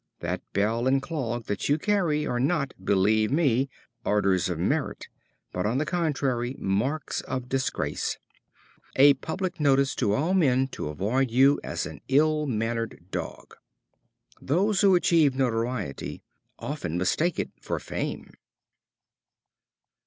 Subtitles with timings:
[0.19, 3.69] That bell and clog that you carry are not, believe me,
[4.03, 5.07] orders of merit,
[5.51, 8.17] but, on the contrary, marks of disgrace,
[8.95, 13.53] a public notice to all men to avoid you as an ill mannered dog."
[14.41, 16.23] Those who achieve notoriety
[16.57, 18.31] often mistake it for fame.